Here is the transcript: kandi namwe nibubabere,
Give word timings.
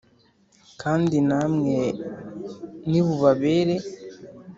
kandi 0.81 1.15
namwe 1.29 1.77
nibubabere, 2.89 3.75